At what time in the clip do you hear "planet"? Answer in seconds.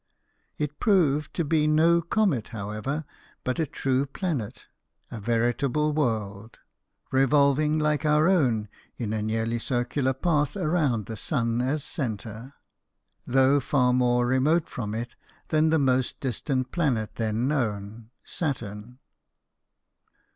4.07-4.65, 16.71-17.17